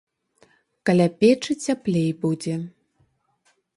[0.89, 2.55] Каля печы цяплей будзе.